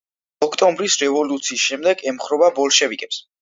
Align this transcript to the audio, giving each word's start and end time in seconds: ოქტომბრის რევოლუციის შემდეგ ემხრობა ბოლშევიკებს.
ოქტომბრის 0.45 0.95
რევოლუციის 1.01 1.67
შემდეგ 1.67 2.03
ემხრობა 2.13 2.51
ბოლშევიკებს. 2.57 3.23